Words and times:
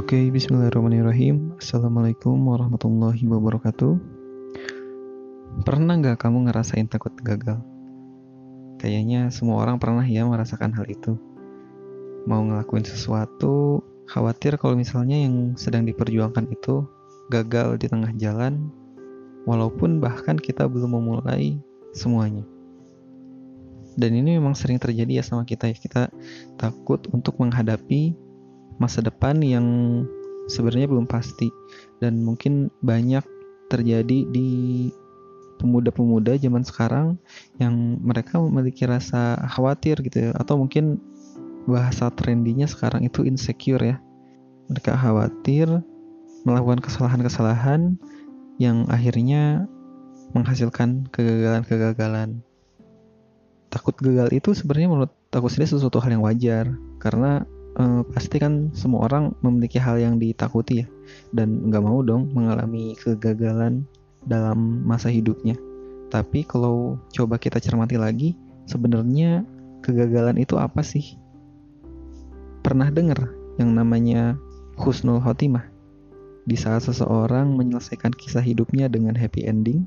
Oke, 0.00 0.32
bismillahirrahmanirrahim. 0.32 1.60
Assalamualaikum 1.60 2.32
warahmatullahi 2.32 3.20
wabarakatuh. 3.20 4.00
Pernah 5.60 6.00
nggak 6.00 6.24
kamu 6.24 6.48
ngerasain 6.48 6.88
takut 6.88 7.12
gagal? 7.20 7.60
Kayaknya 8.80 9.28
semua 9.28 9.60
orang 9.60 9.76
pernah 9.76 10.00
ya 10.00 10.24
merasakan 10.24 10.72
hal 10.72 10.88
itu. 10.88 11.20
Mau 12.24 12.40
ngelakuin 12.48 12.88
sesuatu, 12.88 13.84
khawatir 14.08 14.56
kalau 14.56 14.72
misalnya 14.72 15.20
yang 15.20 15.52
sedang 15.60 15.84
diperjuangkan 15.84 16.48
itu 16.48 16.88
gagal 17.28 17.76
di 17.76 17.92
tengah 17.92 18.16
jalan, 18.16 18.72
walaupun 19.44 20.00
bahkan 20.00 20.40
kita 20.40 20.64
belum 20.64 20.96
memulai 20.96 21.60
semuanya. 21.92 22.48
Dan 24.00 24.16
ini 24.16 24.40
memang 24.40 24.56
sering 24.56 24.80
terjadi 24.80 25.20
ya 25.20 25.24
sama 25.28 25.44
kita 25.44 25.68
ya. 25.68 25.76
Kita 25.76 26.08
takut 26.56 27.04
untuk 27.12 27.36
menghadapi 27.36 28.29
masa 28.80 29.04
depan 29.04 29.38
yang 29.44 29.66
sebenarnya 30.48 30.88
belum 30.90 31.06
pasti. 31.06 31.52
Dan 32.00 32.24
mungkin 32.24 32.72
banyak 32.82 33.22
terjadi 33.70 34.26
di 34.26 34.90
pemuda-pemuda 35.60 36.40
zaman 36.40 36.64
sekarang 36.64 37.20
yang 37.60 38.00
mereka 38.00 38.40
memiliki 38.40 38.88
rasa 38.88 39.36
khawatir 39.52 40.00
gitu 40.00 40.26
ya. 40.26 40.30
Atau 40.34 40.56
mungkin 40.56 40.98
bahasa 41.68 42.08
trendinya 42.10 42.64
sekarang 42.64 43.04
itu 43.04 43.22
insecure 43.22 43.84
ya. 43.84 43.96
Mereka 44.72 44.96
khawatir 44.96 45.68
melakukan 46.48 46.80
kesalahan-kesalahan 46.80 48.00
yang 48.56 48.88
akhirnya 48.88 49.68
menghasilkan 50.32 51.10
kegagalan-kegagalan. 51.12 52.40
Takut 53.70 53.94
gagal 54.00 54.34
itu 54.34 54.50
sebenarnya 54.56 54.88
menurut 54.90 55.12
aku 55.30 55.46
sendiri 55.46 55.76
sesuatu 55.76 56.00
hal 56.02 56.16
yang 56.16 56.24
wajar. 56.24 56.74
Karena 56.98 57.44
uh, 57.78 58.02
pasti 58.10 58.40
kan 58.40 58.72
semua 58.74 59.06
orang 59.06 59.36
memiliki 59.44 59.78
hal 59.78 60.00
yang 60.00 60.18
ditakuti 60.18 60.82
ya 60.82 60.86
dan 61.36 61.70
nggak 61.70 61.84
mau 61.84 62.02
dong 62.02 62.32
mengalami 62.34 62.96
kegagalan 62.98 63.86
dalam 64.26 64.82
masa 64.84 65.12
hidupnya. 65.12 65.54
Tapi 66.10 66.42
kalau 66.42 66.98
coba 67.14 67.38
kita 67.38 67.62
cermati 67.62 67.94
lagi, 67.94 68.34
sebenarnya 68.66 69.46
kegagalan 69.86 70.42
itu 70.42 70.58
apa 70.58 70.82
sih? 70.82 71.14
Pernah 72.66 72.90
dengar 72.90 73.30
yang 73.62 73.72
namanya 73.72 74.34
husnul 74.74 75.22
khotimah? 75.22 75.64
Di 76.50 76.58
saat 76.58 76.82
seseorang 76.82 77.54
menyelesaikan 77.54 78.10
kisah 78.10 78.42
hidupnya 78.42 78.90
dengan 78.90 79.14
happy 79.14 79.46
ending 79.46 79.86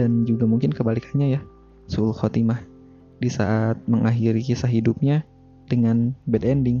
dan 0.00 0.24
juga 0.24 0.48
mungkin 0.48 0.72
kebalikannya 0.72 1.36
ya, 1.36 1.40
sul 1.84 2.16
khotimah. 2.16 2.64
Di 3.20 3.28
saat 3.28 3.80
mengakhiri 3.84 4.40
kisah 4.40 4.68
hidupnya 4.68 5.24
dengan 5.68 6.16
bad 6.24 6.48
ending. 6.48 6.80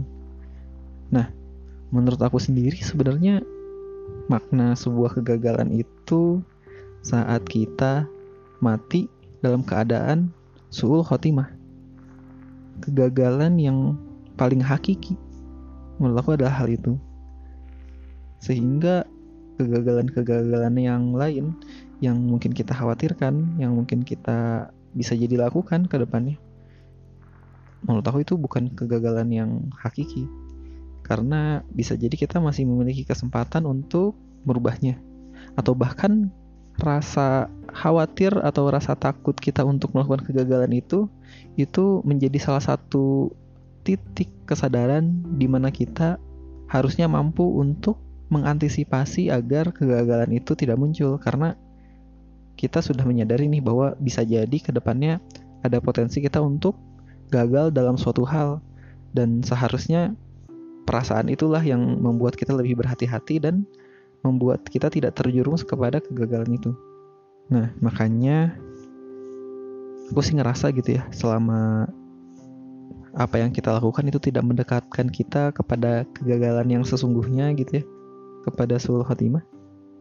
Nah, 1.12 1.30
menurut 1.94 2.18
aku 2.18 2.38
sendiri 2.42 2.78
sebenarnya 2.82 3.42
makna 4.26 4.74
sebuah 4.74 5.18
kegagalan 5.20 5.70
itu 5.70 6.42
saat 7.02 7.46
kita 7.46 8.06
mati 8.58 9.06
dalam 9.42 9.62
keadaan 9.62 10.34
suul 10.70 11.06
khotimah. 11.06 11.50
Kegagalan 12.82 13.56
yang 13.56 13.96
paling 14.36 14.60
hakiki 14.60 15.16
menurut 15.96 16.20
aku 16.20 16.30
adalah 16.36 16.52
hal 16.52 16.68
itu. 16.68 16.98
Sehingga 18.42 19.06
kegagalan-kegagalan 19.56 20.76
yang 20.76 21.16
lain 21.16 21.56
yang 22.04 22.20
mungkin 22.20 22.52
kita 22.52 22.76
khawatirkan, 22.76 23.56
yang 23.56 23.72
mungkin 23.72 24.04
kita 24.04 24.68
bisa 24.92 25.16
jadi 25.16 25.48
lakukan 25.48 25.88
ke 25.88 25.96
depannya 25.96 26.36
menurut 27.86 28.04
aku 28.08 28.18
itu 28.26 28.34
bukan 28.34 28.72
kegagalan 28.74 29.28
yang 29.30 29.50
hakiki 29.78 30.26
karena 31.06 31.62
bisa 31.70 31.94
jadi 31.94 32.12
kita 32.12 32.42
masih 32.42 32.66
memiliki 32.66 33.06
kesempatan 33.06 33.62
untuk 33.62 34.18
merubahnya. 34.42 34.98
Atau 35.54 35.78
bahkan 35.78 36.34
rasa 36.76 37.48
khawatir 37.72 38.36
atau 38.42 38.68
rasa 38.68 38.98
takut 38.98 39.32
kita 39.38 39.64
untuk 39.64 39.96
melakukan 39.96 40.28
kegagalan 40.28 40.76
itu 40.76 41.08
itu 41.56 42.04
menjadi 42.04 42.36
salah 42.36 42.60
satu 42.60 43.32
titik 43.80 44.28
kesadaran 44.44 45.24
di 45.40 45.48
mana 45.48 45.72
kita 45.72 46.20
harusnya 46.66 47.06
mampu 47.06 47.46
untuk 47.46 47.96
mengantisipasi 48.28 49.30
agar 49.30 49.70
kegagalan 49.70 50.34
itu 50.34 50.58
tidak 50.58 50.76
muncul. 50.76 51.16
Karena 51.22 51.54
kita 52.58 52.82
sudah 52.82 53.06
menyadari 53.06 53.46
nih 53.46 53.62
bahwa 53.62 53.94
bisa 54.02 54.26
jadi 54.26 54.58
ke 54.58 54.74
depannya 54.74 55.22
ada 55.62 55.78
potensi 55.78 56.18
kita 56.18 56.42
untuk 56.42 56.74
gagal 57.30 57.70
dalam 57.70 57.94
suatu 57.94 58.26
hal. 58.26 58.58
Dan 59.14 59.40
seharusnya 59.46 60.12
perasaan 60.86 61.26
itulah 61.28 61.60
yang 61.60 61.82
membuat 61.82 62.38
kita 62.38 62.54
lebih 62.54 62.78
berhati-hati 62.78 63.42
dan 63.42 63.66
membuat 64.22 64.62
kita 64.64 64.86
tidak 64.88 65.18
terjerumus 65.18 65.66
kepada 65.66 65.98
kegagalan 65.98 66.56
itu. 66.56 66.70
Nah, 67.50 67.74
makanya 67.82 68.54
aku 70.10 70.22
sih 70.22 70.38
ngerasa 70.38 70.70
gitu 70.74 70.98
ya, 70.98 71.02
selama 71.10 71.90
apa 73.16 73.40
yang 73.42 73.50
kita 73.50 73.74
lakukan 73.74 74.06
itu 74.06 74.18
tidak 74.22 74.46
mendekatkan 74.46 75.10
kita 75.10 75.50
kepada 75.50 76.06
kegagalan 76.14 76.68
yang 76.70 76.82
sesungguhnya 76.86 77.50
gitu 77.58 77.82
ya, 77.82 77.84
kepada 78.46 78.78
seluruh 78.78 79.06
khatimah. 79.06 79.42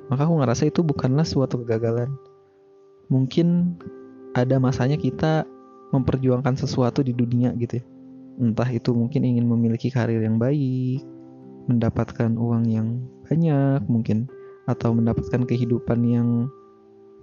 Maka 0.09 0.29
aku 0.29 0.38
ngerasa 0.38 0.69
itu 0.69 0.85
bukanlah 0.85 1.25
suatu 1.25 1.66
kegagalan. 1.66 2.13
Mungkin 3.09 3.78
ada 4.38 4.62
masanya 4.62 4.97
kita 5.02 5.46
memperjuangkan 5.94 6.59
sesuatu 6.59 7.02
di 7.02 7.13
dunia 7.13 7.53
gitu 7.57 7.81
ya. 7.81 7.85
Entah 8.35 8.68
itu 8.68 8.91
mungkin 8.91 9.23
ingin 9.23 9.47
memiliki 9.47 9.88
karir 9.88 10.19
yang 10.19 10.35
baik, 10.35 11.03
mendapatkan 11.72 12.35
uang 12.35 12.63
yang 12.68 13.00
banyak 13.25 13.81
mungkin 13.88 14.28
atau 14.68 14.91
mendapatkan 14.91 15.47
kehidupan 15.47 16.03
yang 16.03 16.51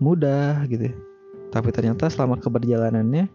mudah 0.01 0.65
gitu. 0.73 0.91
Tapi 1.53 1.69
ternyata 1.69 2.09
selama 2.09 2.41
keberjalanannya 2.41 3.29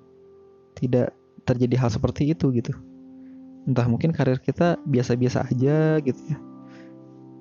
tidak 0.73 1.13
terjadi 1.45 1.75
hal 1.85 1.89
seperti 1.93 2.33
itu 2.33 2.49
gitu. 2.51 2.73
Entah 3.69 3.85
mungkin 3.85 4.09
karir 4.09 4.41
kita 4.41 4.81
biasa-biasa 4.89 5.45
aja 5.47 6.01
gitu 6.01 6.21
ya. 6.33 6.37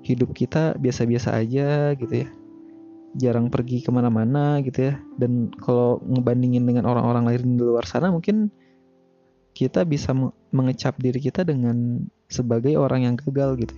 Hidup 0.05 0.37
kita 0.37 0.77
biasa-biasa 0.79 1.35
aja 1.35 1.97
gitu 1.97 2.15
ya 2.27 2.29
jarang 3.17 3.49
pergi 3.49 3.81
ke 3.81 3.89
mana-mana 3.89 4.61
gitu 4.61 4.93
ya 4.93 5.01
dan 5.17 5.49
kalau 5.65 5.99
ngebandingin 6.05 6.69
dengan 6.69 6.85
orang-orang 6.85 7.25
lain 7.33 7.57
di 7.57 7.65
luar 7.65 7.89
sana 7.89 8.13
mungkin 8.13 8.53
kita 9.57 9.89
bisa 9.89 10.13
mengecap 10.53 11.01
diri 11.01 11.17
kita 11.17 11.41
dengan 11.41 12.05
sebagai 12.29 12.77
orang 12.77 13.09
yang 13.09 13.15
gagal 13.17 13.65
gitu. 13.65 13.73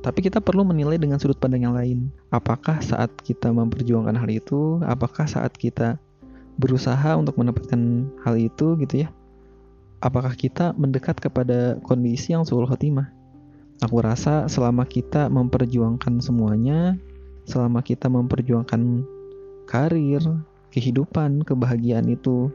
Tapi 0.00 0.24
kita 0.24 0.40
perlu 0.40 0.64
menilai 0.64 0.96
dengan 0.96 1.20
sudut 1.20 1.36
pandang 1.36 1.68
yang 1.68 1.76
lain. 1.76 2.08
Apakah 2.32 2.80
saat 2.80 3.12
kita 3.20 3.52
memperjuangkan 3.52 4.16
hal 4.16 4.30
itu 4.32 4.80
apakah 4.82 5.28
saat 5.28 5.52
kita 5.52 6.00
berusaha 6.56 7.14
untuk 7.20 7.36
mendapatkan 7.36 8.08
hal 8.24 8.34
itu 8.40 8.80
gitu 8.80 9.04
ya? 9.04 9.08
Apakah 10.00 10.32
kita 10.34 10.74
mendekat 10.74 11.20
kepada 11.20 11.76
kondisi 11.84 12.32
yang 12.32 12.42
suul 12.48 12.66
khotimah? 12.66 13.12
Aku 13.84 14.00
rasa 14.00 14.48
selama 14.48 14.88
kita 14.88 15.28
memperjuangkan 15.30 16.18
semuanya 16.18 16.98
selama 17.46 17.82
kita 17.82 18.06
memperjuangkan 18.06 19.02
karir, 19.66 20.22
kehidupan, 20.70 21.42
kebahagiaan 21.42 22.06
itu 22.10 22.50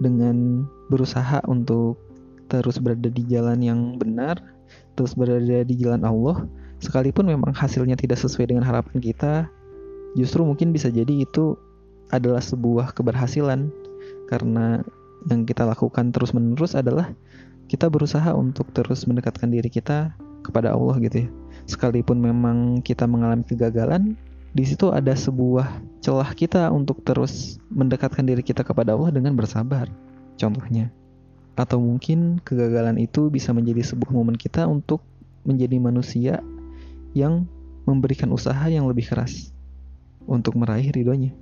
dengan 0.00 0.66
berusaha 0.92 1.40
untuk 1.48 1.98
terus 2.46 2.78
berada 2.78 3.10
di 3.10 3.22
jalan 3.26 3.58
yang 3.60 3.80
benar, 3.98 4.38
terus 4.94 5.16
berada 5.18 5.66
di 5.66 5.74
jalan 5.78 6.06
Allah, 6.06 6.46
sekalipun 6.78 7.26
memang 7.26 7.50
hasilnya 7.52 7.98
tidak 7.98 8.20
sesuai 8.22 8.54
dengan 8.54 8.64
harapan 8.64 9.02
kita, 9.02 9.50
justru 10.14 10.46
mungkin 10.46 10.70
bisa 10.70 10.88
jadi 10.92 11.26
itu 11.26 11.58
adalah 12.14 12.40
sebuah 12.40 12.94
keberhasilan. 12.94 13.68
Karena 14.30 14.82
yang 15.30 15.42
kita 15.46 15.66
lakukan 15.66 16.14
terus-menerus 16.14 16.78
adalah 16.78 17.10
kita 17.66 17.90
berusaha 17.90 18.30
untuk 18.30 18.70
terus 18.70 19.06
mendekatkan 19.10 19.50
diri 19.50 19.66
kita 19.66 20.14
kepada 20.46 20.70
Allah 20.70 21.02
gitu 21.02 21.26
ya. 21.26 21.28
Sekalipun 21.66 22.22
memang 22.22 22.78
kita 22.86 23.10
mengalami 23.10 23.42
kegagalan, 23.42 24.14
di 24.56 24.64
situ 24.64 24.88
ada 24.88 25.12
sebuah 25.12 25.84
celah 26.00 26.32
kita 26.32 26.72
untuk 26.72 27.04
terus 27.04 27.60
mendekatkan 27.68 28.24
diri 28.24 28.40
kita 28.40 28.64
kepada 28.64 28.96
Allah 28.96 29.12
dengan 29.12 29.36
bersabar. 29.36 29.84
Contohnya, 30.40 30.88
atau 31.60 31.76
mungkin 31.76 32.40
kegagalan 32.40 32.96
itu 32.96 33.28
bisa 33.28 33.52
menjadi 33.52 33.84
sebuah 33.84 34.16
momen 34.16 34.32
kita 34.32 34.64
untuk 34.64 35.04
menjadi 35.44 35.76
manusia 35.76 36.34
yang 37.12 37.44
memberikan 37.84 38.32
usaha 38.32 38.64
yang 38.72 38.88
lebih 38.88 39.12
keras 39.12 39.52
untuk 40.24 40.56
meraih 40.56 40.88
ridhonya. 40.88 41.36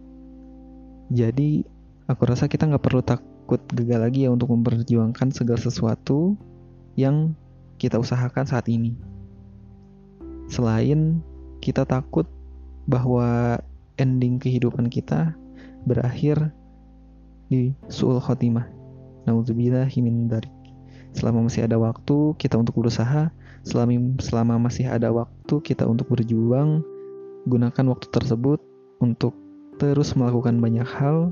Jadi, 1.14 1.62
aku 2.11 2.22
rasa 2.26 2.50
kita 2.50 2.66
nggak 2.66 2.82
perlu 2.82 3.02
takut 3.06 3.62
gagal 3.70 4.11
lagi 4.11 4.26
ya 4.26 4.34
untuk 4.34 4.50
memperjuangkan 4.50 5.31
segala 5.31 5.62
sesuatu 5.62 6.34
yang 6.99 7.38
kita 7.78 7.94
usahakan 7.94 8.43
saat 8.43 8.66
ini. 8.66 8.99
Selain 10.50 11.22
kita 11.62 11.87
takut 11.87 12.26
bahwa 12.84 13.60
ending 13.96 14.40
kehidupan 14.40 14.90
kita 14.90 15.32
berakhir 15.84 16.52
di 17.48 17.76
suul 17.88 18.19
khotimah. 18.19 18.66
Nauzubillahi 19.25 19.98
min 20.04 20.28
dari. 20.28 20.50
selama 21.14 21.46
masih 21.46 21.62
ada 21.70 21.78
waktu 21.78 22.34
kita 22.42 22.58
untuk 22.58 22.75
berusaha, 22.75 23.31
selama 23.62 24.19
selama 24.19 24.66
masih 24.66 24.90
ada 24.90 25.14
waktu 25.14 25.62
kita 25.62 25.86
untuk 25.86 26.10
berjuang, 26.10 26.82
gunakan 27.46 27.86
waktu 27.94 28.10
tersebut 28.10 28.58
untuk 28.98 29.38
terus 29.78 30.19
melakukan 30.19 30.58
banyak 30.58 30.82
hal, 30.82 31.30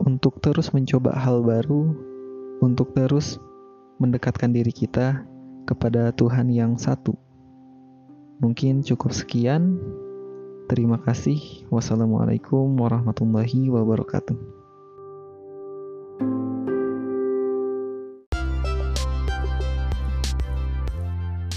untuk 0.00 0.40
terus 0.40 0.72
mencoba 0.72 1.12
hal 1.20 1.44
baru, 1.44 1.92
untuk 2.64 2.96
terus 2.96 3.36
mendekatkan 4.00 4.56
diri 4.56 4.72
kita 4.72 5.22
kepada 5.68 6.08
Tuhan 6.16 6.48
yang 6.48 6.80
satu. 6.80 7.12
Mungkin 8.40 8.82
cukup 8.82 9.14
sekian. 9.14 9.78
Terima 10.64 10.96
kasih. 10.96 11.68
Wassalamualaikum 11.68 12.72
warahmatullahi 12.80 13.68
wabarakatuh. 13.68 14.64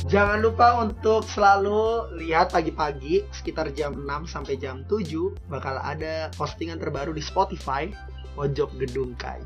Jangan 0.08 0.40
lupa 0.40 0.84
untuk 0.84 1.28
selalu 1.28 2.16
lihat 2.20 2.56
pagi-pagi 2.56 3.28
sekitar 3.32 3.76
jam 3.76 3.92
6 4.08 4.28
sampai 4.28 4.56
jam 4.56 4.84
7 4.88 5.04
bakal 5.52 5.80
ada 5.84 6.32
postingan 6.40 6.80
terbaru 6.80 7.12
di 7.12 7.20
Spotify 7.20 7.92
Pojok 8.36 8.72
Gedung 8.80 9.16
Kai. 9.20 9.44